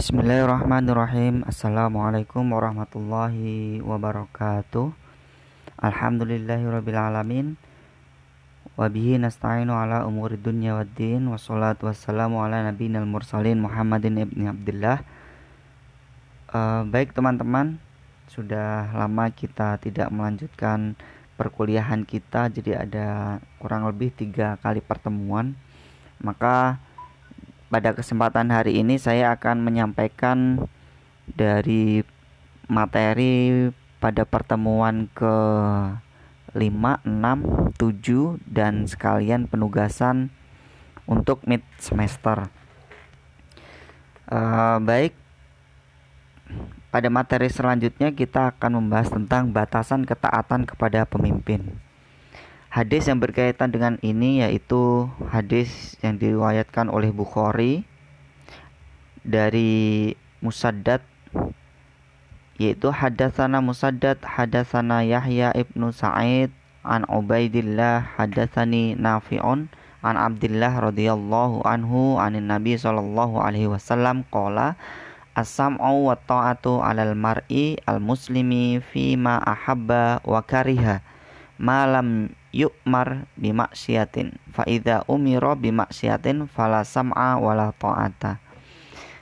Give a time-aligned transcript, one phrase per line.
[0.00, 1.44] Bismillahirrahmanirrahim.
[1.44, 4.96] Assalamualaikum warahmatullahi wabarakatuh.
[5.76, 7.60] Alhamdulillahirrabbilalamin
[8.80, 11.28] Wabihi nasta'inu ala umuri dunya wa din.
[11.28, 15.04] Wassalatu wassalamu ala nabiyina mursalin Muhammadin ibni Abdullah
[16.48, 17.76] uh, Baik teman-teman.
[18.24, 20.96] Sudah lama kita tidak melanjutkan
[21.36, 25.60] perkuliahan kita Jadi ada kurang lebih tiga kali pertemuan.
[26.24, 26.80] Maka
[27.70, 30.66] pada kesempatan hari ini saya akan menyampaikan
[31.30, 32.02] dari
[32.66, 33.70] materi
[34.02, 35.36] pada pertemuan ke
[36.50, 40.34] 5, 6, 7 dan sekalian penugasan
[41.06, 42.50] untuk mid semester.
[44.26, 45.14] Uh, baik,
[46.90, 51.78] pada materi selanjutnya kita akan membahas tentang batasan ketaatan kepada pemimpin.
[52.70, 57.82] Hadis yang berkaitan dengan ini yaitu hadis yang diriwayatkan oleh Bukhari
[59.26, 61.02] dari Musaddad
[62.62, 66.54] yaitu hadatsana Musaddad hadatsana Yahya ibnu Sa'id
[66.86, 69.66] an Ubaidillah hadatsani Nafi'un
[70.06, 74.78] an Abdullah radhiyallahu anhu anin Nabi sallallahu alaihi wasallam qala
[75.34, 81.02] as-sam'u wa ta'atu 'alal mar'i al-muslimi fi ma ahabba wa kariha
[81.58, 88.42] malam yu'mar bimaksiatin fa idza umira bimaksiatin fala sam'a wala ta'ata.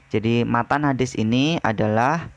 [0.08, 2.32] Jadi matan hadis ini adalah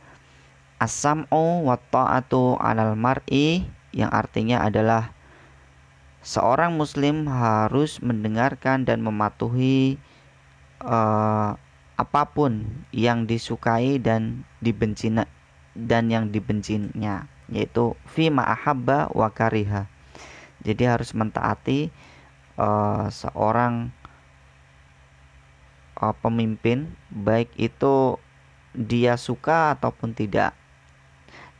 [0.83, 3.63] as-sam'u wa ta'atu 'alal mar'i
[3.95, 5.15] yang artinya adalah
[6.21, 9.95] seorang muslim harus mendengarkan dan mematuhi
[10.83, 11.55] uh,
[11.95, 15.13] apa pun yang disukai dan dibenci
[15.77, 19.85] dan yang dibencinya yaitu fi ma'ahabba wa kariha
[20.61, 21.89] jadi harus mentaati
[22.57, 23.89] uh, seorang
[25.97, 28.17] uh, pemimpin baik itu
[28.73, 30.55] dia suka ataupun tidak.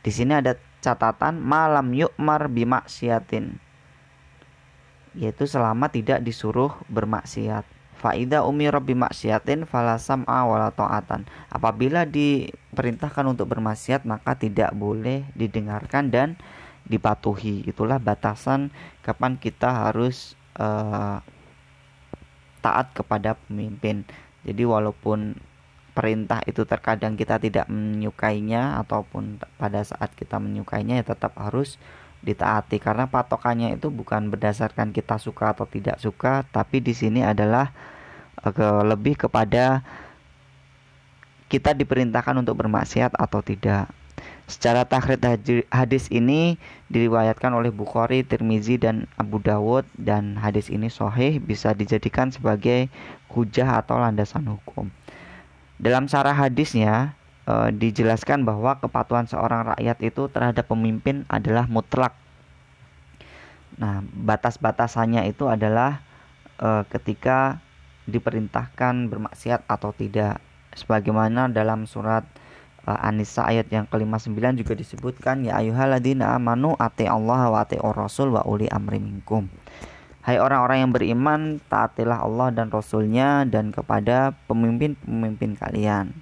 [0.02, 3.60] Di sini ada catatan malam yukmar bimaksiatin
[5.12, 7.68] yaitu selama tidak disuruh bermaksiat.
[8.00, 11.22] Faida umi robbi maksiatin falasam awala ta'atan.
[11.52, 16.28] Apabila diperintahkan untuk bermaksiat maka tidak boleh didengarkan dan
[16.86, 17.66] dipatuhi.
[17.66, 18.70] Itulah batasan
[19.02, 21.22] kapan kita harus uh,
[22.62, 24.06] taat kepada pemimpin.
[24.42, 25.38] Jadi walaupun
[25.92, 31.76] perintah itu terkadang kita tidak menyukainya ataupun pada saat kita menyukainya ya tetap harus
[32.24, 37.74] ditaati karena patokannya itu bukan berdasarkan kita suka atau tidak suka tapi di sini adalah
[38.40, 39.84] uh, lebih kepada
[41.52, 43.92] kita diperintahkan untuk bermaksiat atau tidak
[44.52, 45.24] Secara tahrid
[45.72, 46.60] hadis ini
[46.92, 52.92] diriwayatkan oleh Bukhari, Tirmizi dan Abu Dawud dan hadis ini sahih bisa dijadikan sebagai
[53.32, 54.92] hujah atau landasan hukum.
[55.80, 57.16] Dalam syarah hadisnya
[57.48, 62.12] e, dijelaskan bahwa kepatuhan seorang rakyat itu terhadap pemimpin adalah mutlak.
[63.80, 66.04] Nah, batas-batasannya itu adalah
[66.60, 67.56] e, ketika
[68.04, 70.44] diperintahkan bermaksiat atau tidak
[70.76, 72.28] sebagaimana dalam surat
[72.82, 78.42] An-Nisa ayat yang ke-59 juga disebutkan ya ayyuhalladzina amanu ati Allah wa ati rasul wa
[78.42, 79.46] uli amri minkum.
[80.22, 86.14] Hai orang-orang yang beriman, taatilah Allah dan Rasulnya dan kepada pemimpin-pemimpin kalian.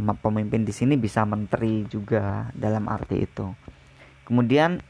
[0.00, 3.52] Pemimpin di sini bisa menteri juga dalam arti itu.
[4.24, 4.80] Kemudian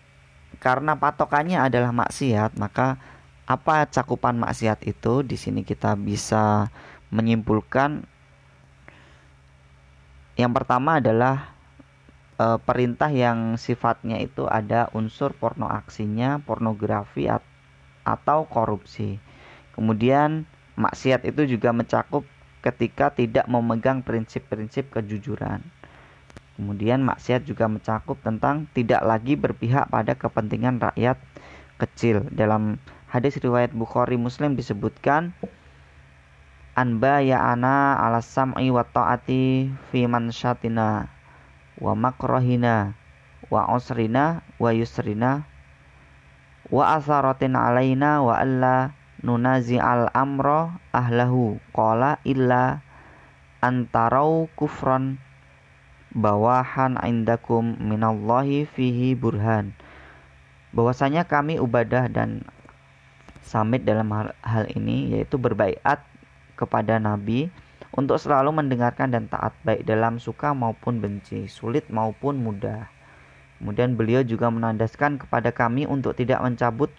[0.63, 2.95] karena patokannya adalah maksiat, maka
[3.51, 5.27] apa cakupan maksiat itu?
[5.27, 6.71] Di sini kita bisa
[7.11, 8.07] menyimpulkan
[10.37, 11.53] yang pertama adalah
[12.41, 17.45] e, perintah yang sifatnya itu ada unsur porno aksinya, pornografi at
[18.03, 19.23] atau korupsi.
[19.77, 20.45] Kemudian
[20.75, 22.27] maksiat itu juga mencakup
[22.63, 25.63] ketika tidak memegang prinsip-prinsip kejujuran.
[26.59, 31.19] Kemudian maksiat juga mencakup tentang tidak lagi berpihak pada kepentingan rakyat
[31.81, 32.29] kecil.
[32.31, 32.79] Dalam
[33.11, 35.35] hadis riwayat Bukhari Muslim disebutkan
[36.73, 41.13] anba ya ana ala sam'i wa ta'ati fi mansyatina
[41.77, 42.97] wa makrohina
[43.53, 45.45] wa usrina wa yusrina
[46.73, 52.81] wa asaratin alaina wa alla nunazi al amro ahlahu qala illa
[53.61, 55.21] antarau kufran
[56.13, 59.73] bawahan indakum minallahi fihi burhan.
[60.73, 62.45] Bahwasanya kami ubadah dan
[63.45, 66.01] samit dalam hal, hal ini yaitu berbaiat
[66.63, 67.51] kepada Nabi
[67.91, 72.87] untuk selalu mendengarkan dan taat baik dalam suka maupun benci, sulit maupun mudah.
[73.59, 76.91] Kemudian beliau juga menandaskan kepada kami untuk tidak mencabut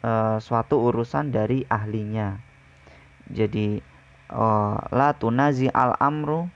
[0.00, 2.40] e, suatu urusan dari ahlinya.
[3.30, 3.78] Jadi
[4.32, 6.46] uh, la tunazi al amru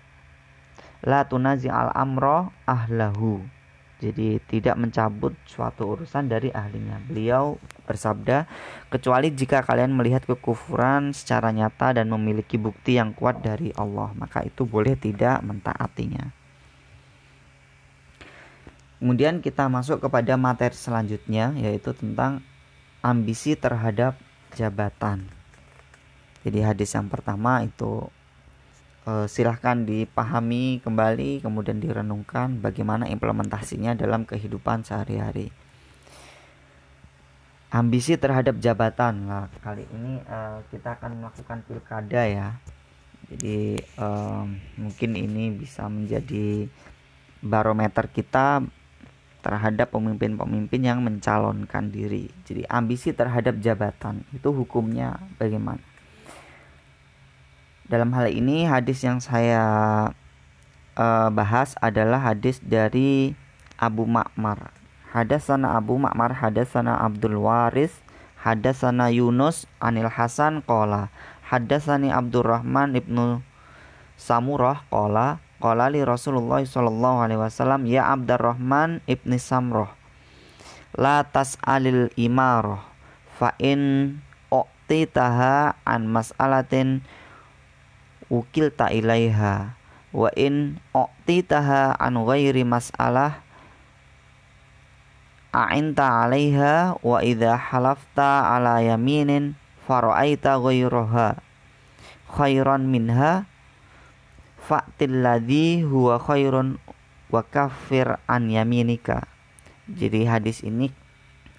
[1.04, 3.42] la tunazi al amro ahlahu
[4.02, 6.98] jadi tidak mencabut suatu urusan dari ahlinya.
[7.06, 7.56] Beliau
[7.86, 8.44] bersabda
[8.90, 14.42] kecuali jika kalian melihat kekufuran secara nyata dan memiliki bukti yang kuat dari Allah maka
[14.42, 16.34] itu boleh tidak mentaatinya.
[18.98, 22.40] Kemudian kita masuk kepada materi selanjutnya yaitu tentang
[23.04, 24.16] ambisi terhadap
[24.56, 25.28] jabatan.
[26.40, 28.08] Jadi hadis yang pertama itu
[29.06, 35.48] uh, silahkan dipahami kembali kemudian direnungkan bagaimana implementasinya dalam kehidupan sehari-hari
[37.74, 42.48] ambisi terhadap jabatan lah kali ini uh, kita akan melakukan pilkada ya
[43.32, 46.68] jadi um, mungkin ini bisa menjadi
[47.40, 48.64] barometer kita
[49.44, 52.32] terhadap pemimpin-pemimpin yang mencalonkan diri.
[52.48, 55.84] Jadi ambisi terhadap jabatan itu hukumnya bagaimana?
[57.84, 59.62] Dalam hal ini hadis yang saya
[60.96, 63.36] uh, bahas adalah hadis dari
[63.76, 64.72] Abu Ma'mar.
[65.12, 67.92] Hadasana Abu Ma'mar, hadasana Abdul Waris,
[68.40, 71.12] hadasana Yunus Anil Hasan qala,
[71.46, 73.44] hadasani Abdurrahman ibnu
[74.18, 79.88] Samurah qala, qala li Rasulullah sallallahu alaihi wasallam ya Abdurrahman ibni Samroh
[80.94, 82.86] la tas'alil imarah
[83.34, 84.14] fa in
[84.52, 87.02] uqtitaha an mas'alatin
[88.34, 89.78] ukil ta ilaiha
[90.10, 93.38] wa in u'titaha an ghairi mas'alah
[95.54, 99.54] a'inta 'alaiha wa idza halafta 'ala yaminin
[99.86, 101.38] fara'aita ghairaha
[102.34, 103.46] khairan minha
[104.58, 106.82] fa'til ladzi huwa khairun
[107.30, 109.28] wa kafir an yaminika.
[109.84, 110.88] Jadi hadis ini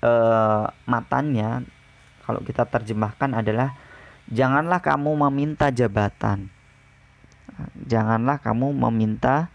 [0.02, 1.62] uh, matanya
[2.26, 3.78] kalau kita terjemahkan adalah
[4.26, 6.50] janganlah kamu meminta jabatan
[7.88, 9.50] janganlah kamu meminta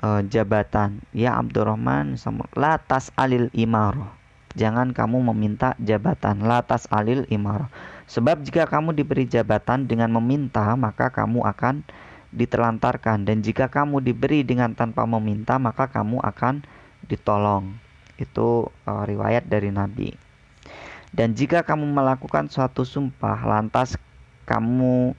[0.00, 1.02] uh, jabatan.
[1.14, 2.16] Ya Abdurrahman
[2.56, 4.08] latas alil imaroh
[4.54, 6.46] jangan kamu meminta jabatan.
[6.46, 7.68] Latas alil imaroh
[8.06, 11.84] sebab jika kamu diberi jabatan dengan meminta maka kamu akan
[12.34, 13.26] ditelantarkan.
[13.26, 16.66] Dan jika kamu diberi dengan tanpa meminta maka kamu akan
[17.06, 17.76] ditolong.
[18.18, 20.14] Itu uh, riwayat dari Nabi.
[21.14, 23.94] Dan jika kamu melakukan suatu sumpah lantas
[24.50, 25.14] kamu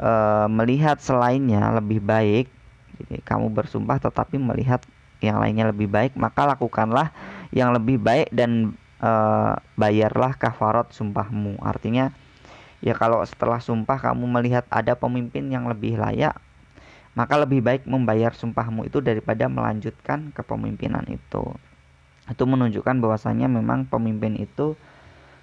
[0.00, 0.12] e,
[0.48, 2.48] melihat selainnya lebih baik,
[2.96, 4.80] jadi kamu bersumpah tetapi melihat
[5.20, 7.12] yang lainnya lebih baik, maka lakukanlah
[7.52, 9.12] yang lebih baik dan e,
[9.76, 11.60] bayarlah kafarat sumpahmu.
[11.60, 12.10] Artinya
[12.80, 16.40] ya kalau setelah sumpah kamu melihat ada pemimpin yang lebih layak,
[17.12, 21.52] maka lebih baik membayar sumpahmu itu daripada melanjutkan kepemimpinan itu.
[22.30, 24.78] Itu menunjukkan bahwasanya memang pemimpin itu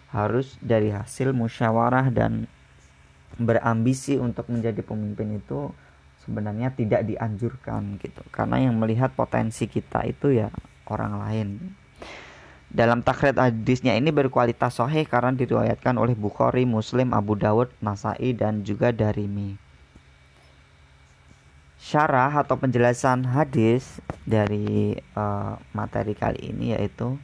[0.07, 2.47] harus dari hasil musyawarah dan
[3.35, 5.75] berambisi untuk menjadi pemimpin itu
[6.23, 10.47] sebenarnya tidak dianjurkan gitu karena yang melihat potensi kita itu ya
[10.87, 11.47] orang lain
[12.67, 18.67] dalam takrit hadisnya ini berkualitas sahih karena diriwayatkan oleh Bukhari, Muslim, Abu Dawud, Nasai dan
[18.67, 19.55] juga Darimi.
[21.79, 27.15] Syarah atau penjelasan hadis dari uh, materi kali ini yaitu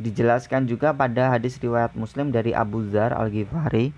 [0.00, 3.92] dijelaskan juga pada hadis riwayat Muslim dari Abu Zar Al-Ghifari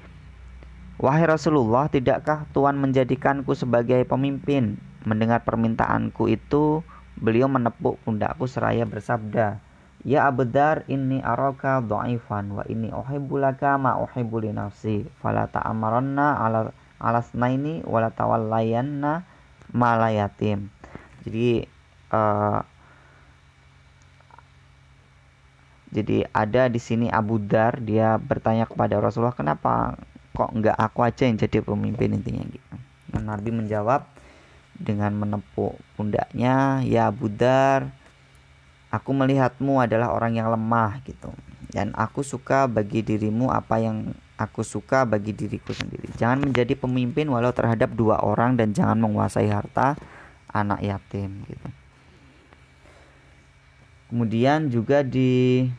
[1.00, 4.76] Wahai Rasulullah, tidakkah Tuhan menjadikanku sebagai pemimpin?
[5.08, 6.84] Mendengar permintaanku itu,
[7.16, 9.64] beliau menepuk pundakku seraya bersabda,
[10.04, 16.60] Ya Abdar inni araka dhaifan wa inni uhibbulaka ma uhibbu li nafsi fala ta'amaranna ala
[16.96, 19.24] alasnaini wala tawallayanna
[19.76, 20.72] malayatim.
[21.24, 21.68] Jadi
[22.16, 22.64] uh,
[25.92, 30.00] jadi ada di sini Abu Dar dia bertanya kepada Rasulullah kenapa
[30.34, 32.74] kok nggak aku aja yang jadi pemimpin intinya gitu.
[33.14, 34.06] Nah, Nabi menjawab
[34.80, 37.92] dengan menepuk pundaknya ya Budar
[38.90, 41.30] aku melihatmu adalah orang yang lemah gitu.
[41.70, 46.10] Dan aku suka bagi dirimu apa yang aku suka bagi diriku sendiri.
[46.18, 49.94] Jangan menjadi pemimpin walau terhadap dua orang dan jangan menguasai harta
[50.50, 51.68] anak yatim gitu.
[54.10, 55.78] Kemudian juga disebutkan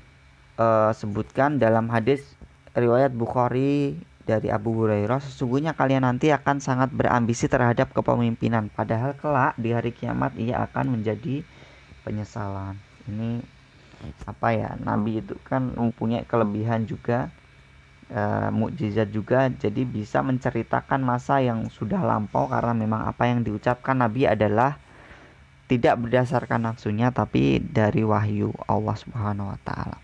[1.60, 2.24] eh, dalam hadis
[2.72, 8.69] riwayat Bukhari dari Abu Hurairah sesungguhnya kalian nanti akan sangat berambisi terhadap kepemimpinan.
[8.71, 11.41] Padahal kelak di hari kiamat ia akan menjadi
[12.05, 12.77] penyesalan.
[13.09, 13.41] Ini
[14.25, 14.77] apa ya?
[14.81, 17.29] Nabi itu kan mempunyai kelebihan juga
[18.09, 18.21] e,
[18.53, 19.49] mukjizat juga.
[19.49, 24.77] Jadi bisa menceritakan masa yang sudah lampau karena memang apa yang diucapkan Nabi adalah
[25.71, 29.97] tidak berdasarkan nafsunya tapi dari wahyu Allah Subhanahu wa taala.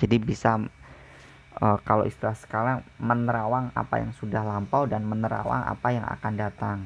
[0.00, 0.56] Jadi bisa
[1.58, 6.78] uh, kalau istilah sekarang menerawang apa yang sudah lampau dan menerawang apa yang akan datang.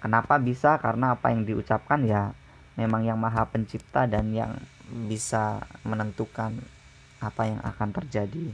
[0.00, 0.80] Kenapa bisa?
[0.80, 2.32] Karena apa yang diucapkan ya
[2.80, 4.56] memang yang maha pencipta dan yang
[4.88, 6.56] bisa menentukan
[7.20, 8.50] apa yang akan terjadi.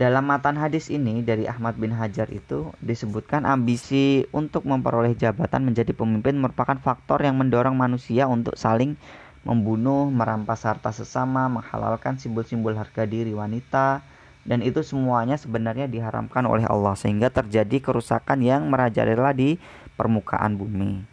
[0.00, 5.92] Dalam matan hadis ini dari Ahmad bin Hajar itu disebutkan ambisi untuk memperoleh jabatan menjadi
[5.92, 8.96] pemimpin merupakan faktor yang mendorong manusia untuk saling
[9.46, 14.04] membunuh, merampas harta sesama, menghalalkan simbol-simbol harga diri wanita,
[14.44, 19.56] dan itu semuanya sebenarnya diharamkan oleh Allah sehingga terjadi kerusakan yang merajalela di
[19.96, 21.04] permukaan bumi.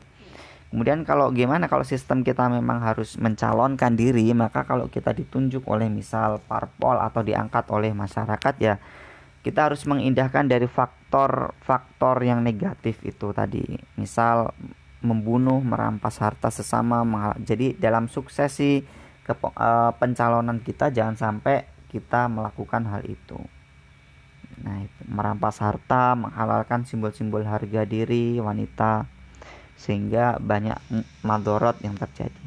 [0.68, 5.88] Kemudian kalau gimana kalau sistem kita memang harus mencalonkan diri, maka kalau kita ditunjuk oleh
[5.88, 8.76] misal parpol atau diangkat oleh masyarakat ya
[9.48, 13.64] kita harus mengindahkan dari faktor-faktor yang negatif itu tadi.
[13.96, 14.52] Misal
[15.02, 17.06] membunuh, merampas harta sesama.
[17.42, 18.82] Jadi dalam suksesi
[19.22, 23.38] ke, uh, pencalonan kita jangan sampai kita melakukan hal itu.
[24.58, 29.06] Nah, itu merampas harta, menghalalkan simbol-simbol harga diri wanita
[29.78, 30.78] sehingga banyak
[31.22, 32.46] madorot yang terjadi.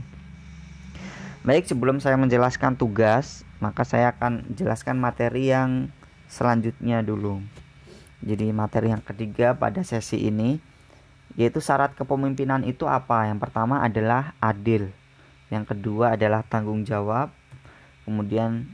[1.47, 5.89] Baik, sebelum saya menjelaskan tugas, maka saya akan jelaskan materi yang
[6.27, 7.41] selanjutnya dulu.
[8.21, 10.61] Jadi materi yang ketiga pada sesi ini
[11.39, 13.31] yaitu syarat kepemimpinan itu apa?
[13.31, 14.91] Yang pertama adalah adil.
[15.51, 17.31] Yang kedua adalah tanggung jawab.
[18.07, 18.71] Kemudian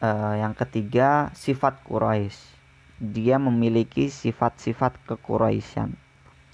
[0.00, 2.52] eh, yang ketiga sifat Quraisy.
[3.00, 5.92] Dia memiliki sifat-sifat kekuraisyan.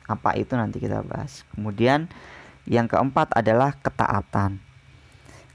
[0.09, 1.47] Apa itu nanti kita bahas.
[1.55, 2.11] Kemudian
[2.65, 4.59] yang keempat adalah ketaatan.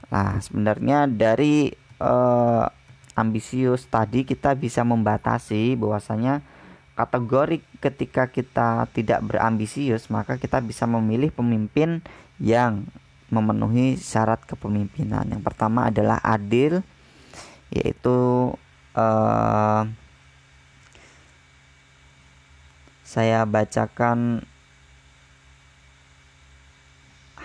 [0.06, 2.64] Nah, sebenarnya dari uh,
[3.18, 6.44] ambisius tadi kita bisa membatasi bahwasanya
[6.96, 12.00] kategori ketika kita tidak berambisius maka kita bisa memilih pemimpin
[12.40, 12.88] yang
[13.28, 15.28] memenuhi syarat kepemimpinan.
[15.28, 16.80] Yang pertama adalah adil
[17.68, 18.50] yaitu
[18.96, 19.82] uh,
[23.06, 24.46] saya bacakan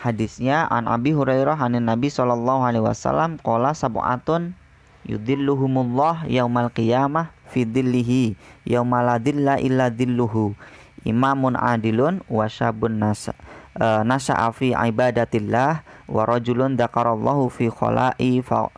[0.01, 4.57] hadisnya an Abi Hurairah anin Nabi sallallahu alaihi wasallam qala sab'atun
[5.05, 10.55] yudilluhumullah yaumal qiyamah fi dhillihi yaumal ladilla illa dhilluhu.
[11.03, 13.35] Imamun adilun wa syabun nasa
[13.75, 18.69] uh, nasa'a fi ibadatillah wa rajulun dzakarallahu fi khala'i fa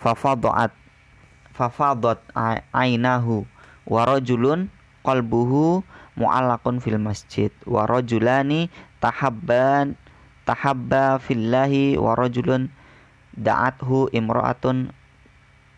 [0.00, 0.74] fafadat
[1.54, 2.18] fafadat
[2.72, 3.44] ainahu
[3.84, 4.72] wa rajulun
[5.04, 5.84] qalbuhu
[6.16, 9.96] mu'allaqun fil masjid wa rajulani tahabban
[10.48, 12.72] tahabba fillahi wa rajulun
[13.36, 14.90] da'athu imra'atun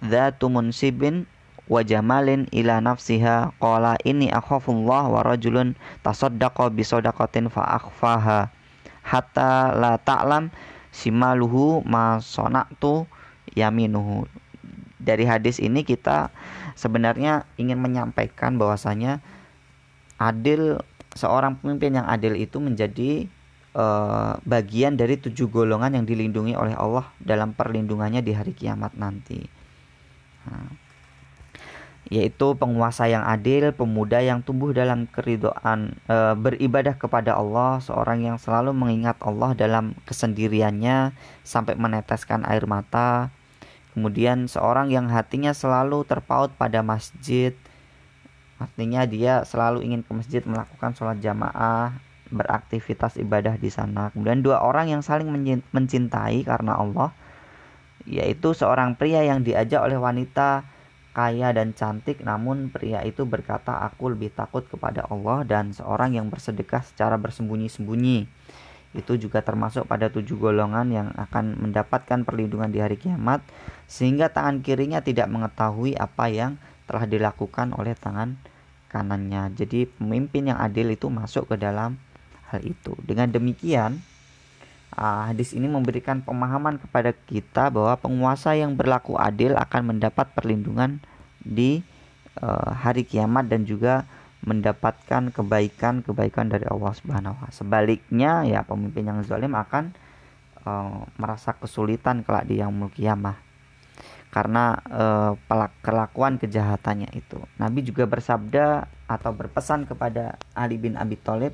[0.03, 1.27] dhatu munsibin
[1.73, 5.73] wa jamalin ila nafsiha qala inni akhafullah wa rajulun
[6.05, 8.53] tasaddaqa bi sadaqatin fa akhfaha
[9.01, 10.53] hatta la ta'lam
[10.93, 13.09] simaluhu ma sonaktu
[13.57, 14.29] yaminuhu
[15.01, 16.29] dari hadis ini kita
[16.77, 19.25] sebenarnya ingin menyampaikan bahwasanya
[20.21, 20.79] adil
[21.17, 23.27] seorang pemimpin yang adil itu menjadi
[23.75, 29.43] uh, bagian dari tujuh golongan yang dilindungi oleh Allah dalam perlindungannya di hari kiamat nanti.
[30.47, 30.82] Nah,
[32.13, 38.37] yaitu penguasa yang adil, pemuda yang tumbuh dalam keridoan e, beribadah kepada Allah, seorang yang
[38.37, 43.33] selalu mengingat Allah dalam kesendiriannya sampai meneteskan air mata.
[43.97, 47.57] Kemudian seorang yang hatinya selalu terpaut pada masjid,
[48.63, 51.99] Artinya dia selalu ingin ke masjid melakukan sholat jamaah,
[52.31, 54.15] beraktivitas ibadah di sana.
[54.15, 55.27] Kemudian dua orang yang saling
[55.75, 57.11] mencintai karena Allah,
[58.07, 60.63] yaitu seorang pria yang diajak oleh wanita
[61.13, 66.33] kaya dan cantik, namun pria itu berkata, "Aku lebih takut kepada Allah," dan seorang yang
[66.33, 68.25] bersedekah secara bersembunyi-sembunyi.
[68.93, 73.41] Itu juga termasuk pada tujuh golongan yang akan mendapatkan perlindungan di hari kiamat,
[73.89, 78.37] sehingga tangan kirinya tidak mengetahui apa yang telah dilakukan oleh tangan
[78.93, 79.57] kanannya.
[79.57, 81.97] Jadi pemimpin yang adil itu masuk ke dalam
[82.53, 82.93] hal itu.
[83.01, 84.05] Dengan demikian,
[84.97, 91.01] uh, hadis ini memberikan pemahaman kepada kita bahwa penguasa yang berlaku adil akan mendapat perlindungan
[91.43, 91.83] di
[92.41, 94.05] uh, hari kiamat dan juga
[94.43, 99.95] mendapatkan kebaikan-kebaikan dari Allah Subhanahu wa Sebaliknya ya pemimpin yang zalim akan
[100.67, 103.39] uh, merasa kesulitan kelak di yaumul kiamah
[104.33, 105.37] karena uh,
[105.85, 107.37] kelakuan kejahatannya itu.
[107.61, 111.53] Nabi juga bersabda atau berpesan kepada Ali bin Abi Thalib,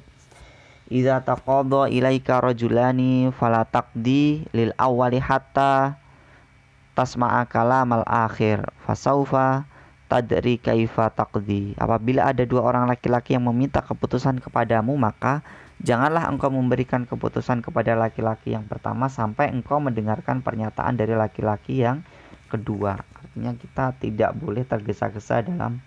[0.88, 6.00] "Idza taqadha ilaika rajulani fala taqdi lil awwali hatta
[6.96, 9.68] tasma'a kalamal akhir fasaufa
[10.08, 15.44] tadri kaifa taqdi." Apabila ada dua orang laki-laki yang meminta keputusan kepadamu, maka
[15.78, 22.02] janganlah engkau memberikan keputusan kepada laki-laki yang pertama sampai engkau mendengarkan pernyataan dari laki-laki yang
[22.50, 25.78] kedua artinya kita tidak boleh tergesa-gesa dalam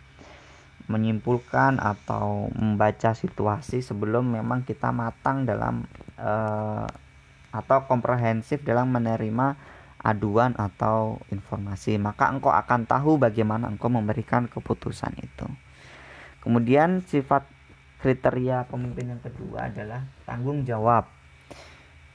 [0.92, 5.88] menyimpulkan atau membaca situasi sebelum memang kita matang dalam
[6.20, 6.86] uh,
[7.52, 9.56] atau komprehensif dalam menerima
[10.02, 11.96] aduan atau informasi.
[12.02, 15.48] Maka engkau akan tahu bagaimana engkau memberikan keputusan itu.
[16.42, 17.46] Kemudian sifat
[18.02, 21.06] kriteria pemimpin yang kedua adalah tanggung jawab.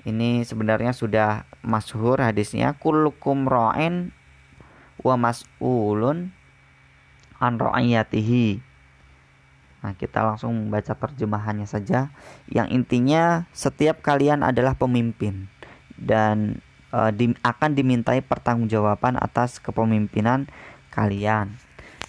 [0.03, 4.11] Ini sebenarnya sudah masyhur hadisnya kullukum ra'in
[5.03, 6.35] wa mas'ulun
[7.39, 8.66] an ra'iyatihi
[9.87, 12.11] Nah, kita langsung membaca terjemahannya saja.
[12.51, 15.47] Yang intinya setiap kalian adalah pemimpin
[15.95, 16.59] dan
[16.91, 20.51] e, di, akan dimintai pertanggungjawaban atas kepemimpinan
[20.91, 21.55] kalian.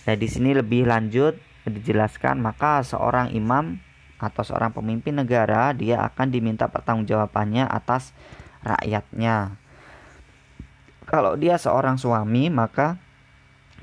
[0.09, 1.37] Nah, di sini lebih lanjut
[1.69, 3.77] dijelaskan maka seorang imam
[4.17, 8.09] atau seorang pemimpin negara dia akan diminta pertanggungjawabannya atas
[8.65, 9.53] rakyatnya.
[11.05, 12.97] Kalau dia seorang suami maka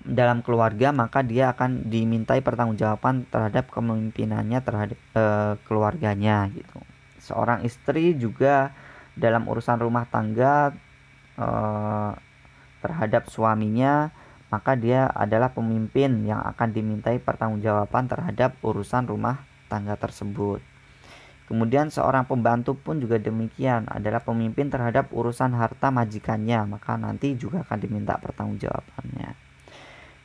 [0.04, 5.24] dalam keluarga maka dia akan dimintai pertanggungjawaban terhadap kepemimpinannya terhadap e,
[5.64, 6.78] keluarganya gitu.
[7.24, 8.76] Seorang istri juga
[9.16, 10.76] dalam urusan rumah tangga
[11.40, 11.48] e,
[12.84, 14.12] terhadap suaminya
[14.52, 19.42] maka dia adalah pemimpin yang akan dimintai pertanggungjawaban terhadap urusan rumah
[19.72, 20.60] tangga tersebut.
[21.44, 27.66] Kemudian seorang pembantu pun juga demikian adalah pemimpin terhadap urusan harta majikannya, maka nanti juga
[27.66, 29.43] akan diminta pertanggungjawabannya.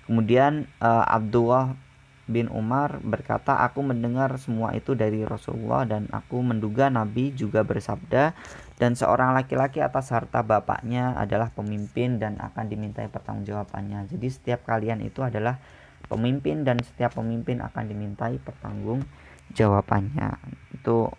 [0.10, 1.78] Kemudian uh, Abdullah
[2.26, 8.34] bin Umar berkata, "Aku mendengar semua itu dari Rasulullah dan aku menduga Nabi juga bersabda
[8.82, 15.06] dan seorang laki-laki atas harta bapaknya adalah pemimpin dan akan dimintai pertanggungjawabannya." Jadi setiap kalian
[15.06, 15.62] itu adalah
[16.10, 20.30] pemimpin dan setiap pemimpin akan dimintai pertanggungjawabannya.
[20.74, 21.14] Itu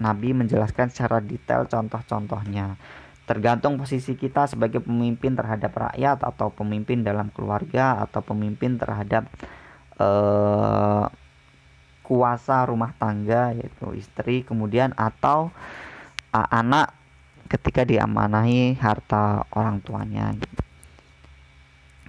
[0.00, 2.80] Nabi menjelaskan secara detail contoh-contohnya
[3.30, 9.30] tergantung posisi kita sebagai pemimpin terhadap rakyat atau pemimpin dalam keluarga atau pemimpin terhadap
[10.02, 11.06] uh,
[12.02, 15.54] kuasa rumah tangga yaitu istri kemudian atau
[16.34, 16.90] uh, anak
[17.46, 20.34] ketika diamanahi harta orang tuanya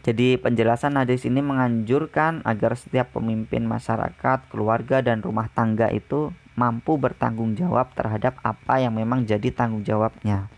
[0.01, 6.97] Jadi penjelasan hadis ini menganjurkan agar setiap pemimpin masyarakat, keluarga dan rumah tangga itu mampu
[6.97, 10.49] bertanggung jawab terhadap apa yang memang jadi tanggung jawabnya.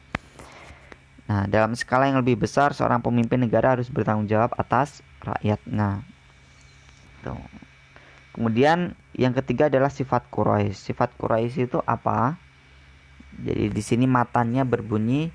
[1.24, 6.04] Nah, dalam skala yang lebih besar, seorang pemimpin negara harus bertanggung jawab atas rakyatnya.
[7.24, 7.40] Tuh.
[8.34, 10.92] Kemudian yang ketiga adalah sifat Quraisy.
[10.92, 12.36] Sifat Quraisy itu apa?
[13.40, 15.30] Jadi di sini matanya berbunyi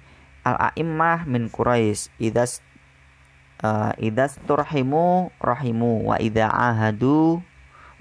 [0.44, 2.11] al-a'immah min Quraisy.
[2.20, 2.61] Idas
[3.62, 7.42] uh, idas turhimu rahimu wa idza ahadu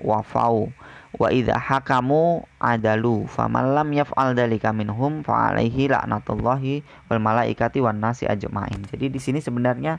[0.02, 0.70] wafau
[1.18, 7.98] wa idza hakamu adalu faman lam yaf'al dzalika minhum fa alaihi laknatullahi wal malaikati wan
[7.98, 8.86] nasi ajmain.
[8.86, 9.98] Jadi di sini sebenarnya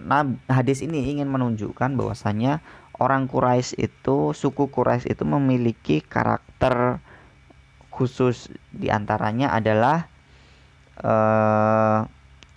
[0.00, 2.64] nah, hadis ini ingin menunjukkan bahwasanya
[2.96, 6.98] orang Quraisy itu suku Quraisy itu memiliki karakter
[7.92, 10.08] khusus di antaranya adalah
[11.04, 12.08] uh,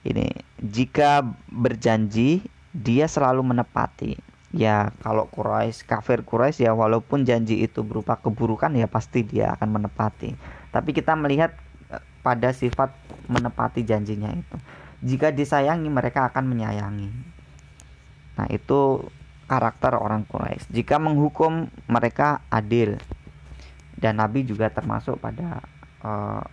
[0.08, 0.32] ini
[0.64, 2.40] jika berjanji
[2.72, 8.88] dia selalu menepati ya kalau Quraisy kafir Quraisy ya walaupun janji itu berupa keburukan ya
[8.88, 10.32] pasti dia akan menepati.
[10.72, 11.52] Tapi kita melihat
[11.92, 12.96] eh, pada sifat
[13.28, 14.56] menepati janjinya itu.
[15.04, 17.12] Jika disayangi mereka akan menyayangi.
[18.40, 19.04] Nah itu
[19.46, 22.96] karakter orang Quraisy jika menghukum mereka adil.
[23.96, 25.64] Dan Nabi juga termasuk pada
[26.04, 26.44] uh,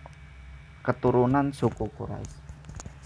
[0.79, 2.42] keturunan suku Quraisy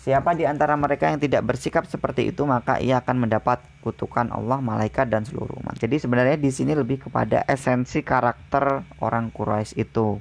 [0.08, 4.64] Siapa di antara mereka yang tidak bersikap seperti itu maka ia akan mendapat kutukan Allah,
[4.64, 5.76] malaikat dan seluruh umat.
[5.76, 10.16] Jadi sebenarnya di sini lebih kepada esensi karakter orang Quraisy itu.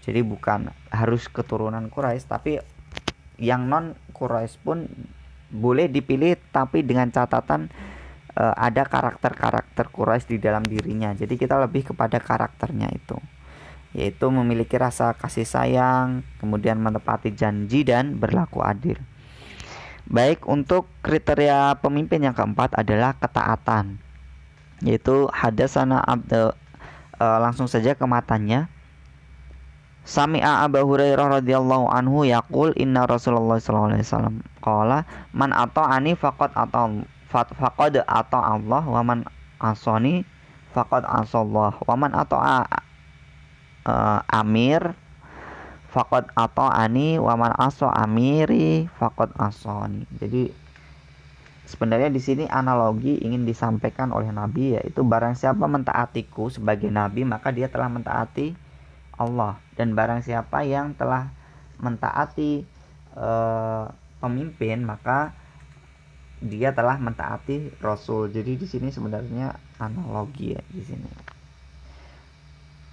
[0.00, 2.56] Jadi bukan harus keturunan Quraisy tapi
[3.36, 4.88] yang non Quraisy pun
[5.52, 7.68] boleh dipilih tapi dengan catatan
[8.32, 11.12] e, ada karakter-karakter Quraisy di dalam dirinya.
[11.12, 13.20] Jadi kita lebih kepada karakternya itu
[13.92, 18.96] yaitu memiliki rasa kasih sayang, kemudian menepati janji dan berlaku adil.
[20.08, 24.00] Baik untuk kriteria pemimpin yang keempat adalah ketaatan,
[24.82, 26.56] yaitu hadasana abd
[27.20, 28.66] e, langsung saja ke matanya.
[30.02, 36.50] Sami'a Abu Hurairah radhiyallahu anhu yaqul inna Rasulullah sallallahu alaihi wasallam qala man ata'ani faqad
[36.58, 39.22] ata faqad ata Allah wa man
[39.62, 40.26] asani
[40.74, 42.66] faqad asallah wa man ata'a
[43.86, 44.94] uh, amir
[45.92, 50.48] fakot atau ani waman aso amiri fakot asoni jadi
[51.68, 57.52] sebenarnya di sini analogi ingin disampaikan oleh Nabi yaitu barang siapa mentaatiku sebagai Nabi maka
[57.52, 58.56] dia telah mentaati
[59.16, 61.28] Allah dan barang siapa yang telah
[61.80, 62.64] mentaati
[63.16, 63.88] uh,
[64.22, 65.34] pemimpin maka
[66.42, 68.34] dia telah mentaati Rasul.
[68.34, 71.10] Jadi di sini sebenarnya analogi ya di sini.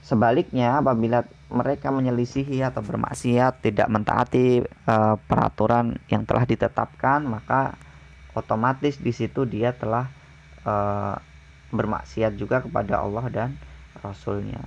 [0.09, 1.21] Sebaliknya apabila
[1.53, 7.77] mereka menyelisihi atau bermaksiat tidak mentaati uh, peraturan yang telah ditetapkan maka
[8.33, 10.09] otomatis di situ dia telah
[10.65, 11.13] uh,
[11.69, 13.49] bermaksiat juga kepada Allah dan
[14.01, 14.65] Rasulnya.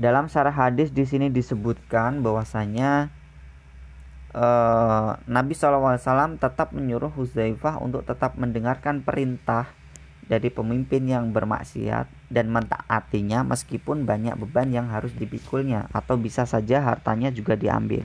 [0.00, 3.12] Dalam syarah hadis di sini disebutkan bahwasanya
[4.32, 9.68] uh, Nabi SAW tetap menyuruh Huzaifah untuk tetap mendengarkan perintah
[10.26, 16.82] dari pemimpin yang bermaksiat dan mentaatinya meskipun banyak beban yang harus dipikulnya atau bisa saja
[16.82, 18.02] hartanya juga diambil.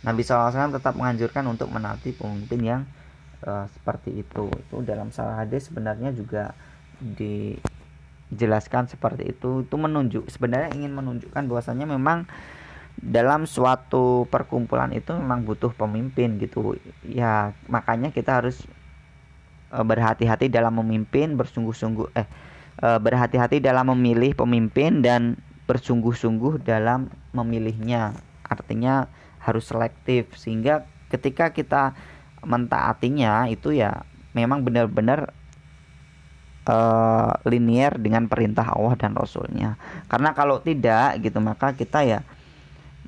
[0.00, 2.82] Nabi SAW tetap menganjurkan untuk menaati pemimpin yang
[3.44, 4.48] uh, seperti itu.
[4.48, 6.56] Itu dalam salah hadis sebenarnya juga
[6.96, 7.60] di
[8.30, 12.30] jelaskan seperti itu itu menunjuk sebenarnya ingin menunjukkan bahwasanya memang
[13.00, 18.62] dalam suatu perkumpulan itu memang butuh pemimpin gitu ya makanya kita harus
[19.70, 22.26] berhati-hati dalam memimpin bersungguh-sungguh eh
[22.82, 25.38] e, berhati-hati dalam memilih pemimpin dan
[25.70, 28.18] bersungguh-sungguh dalam memilihnya.
[28.50, 29.06] Artinya
[29.38, 31.94] harus selektif sehingga ketika kita
[32.42, 34.02] mentaatinya itu ya
[34.34, 35.30] memang benar-benar
[36.66, 39.78] uh, linier dengan perintah Allah dan Rasulnya.
[40.10, 42.20] Karena kalau tidak gitu maka kita ya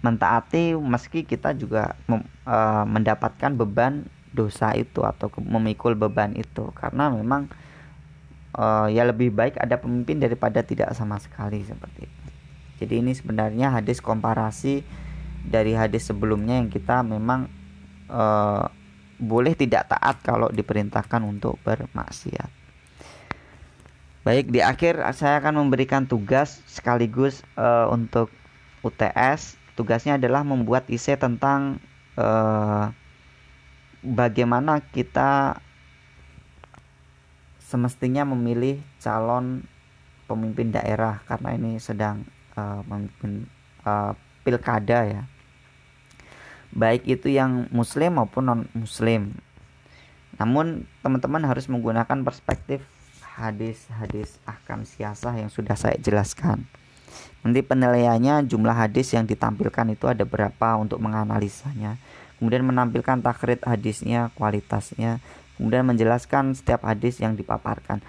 [0.02, 6.68] mentaati meski kita juga uh, mendapatkan beban dosa itu atau memikul beban itu.
[6.74, 7.48] Karena memang
[8.56, 12.22] uh, ya lebih baik ada pemimpin daripada tidak sama sekali seperti itu.
[12.82, 14.82] Jadi ini sebenarnya hadis komparasi
[15.46, 17.46] dari hadis sebelumnya yang kita memang
[18.10, 18.66] uh,
[19.22, 22.50] boleh tidak taat kalau diperintahkan untuk bermaksiat.
[24.22, 28.30] Baik, di akhir saya akan memberikan tugas sekaligus uh, untuk
[28.86, 29.58] UTS.
[29.74, 31.82] Tugasnya adalah membuat isi tentang
[32.14, 32.94] uh,
[34.02, 35.62] bagaimana kita
[37.62, 39.64] semestinya memilih calon
[40.28, 42.26] pemimpin daerah karena ini sedang
[42.58, 43.48] uh, memimpin
[43.86, 44.12] uh,
[44.44, 45.22] pilkada ya.
[46.72, 49.32] Baik itu yang muslim maupun non muslim.
[50.36, 52.84] Namun teman-teman harus menggunakan perspektif
[53.36, 56.68] hadis-hadis ahkam siasah yang sudah saya jelaskan.
[57.42, 61.98] Nanti penilaiannya jumlah hadis yang ditampilkan itu ada berapa untuk menganalisanya.
[62.38, 65.22] Kemudian menampilkan takrit hadisnya, kualitasnya,
[65.58, 68.02] kemudian menjelaskan setiap hadis yang dipaparkan.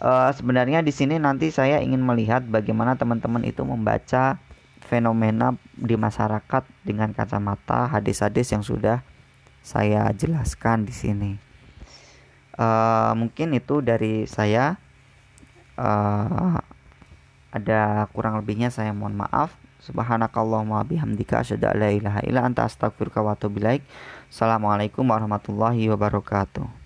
[0.00, 4.40] E, sebenarnya di sini nanti saya ingin melihat bagaimana teman-teman itu membaca
[4.84, 9.00] fenomena di masyarakat dengan kacamata hadis-hadis yang sudah
[9.64, 11.32] saya jelaskan di sini
[12.58, 14.78] uh, mungkin itu dari saya
[15.78, 16.58] uh,
[17.54, 19.54] ada kurang lebihnya saya mohon maaf.
[19.86, 23.86] Subhanakallahumma bihamdika asyhadu an la ilaha illa anta astaghfiruka wa atubu ilaik.
[24.26, 26.83] Assalamualaikum warahmatullahi wabarakatuh